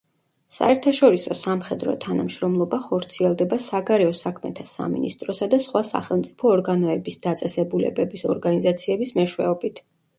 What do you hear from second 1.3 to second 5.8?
სამხედრო თანამშრომლობა ხორციელდება საგარეო საქმეთა სამინისტროსა და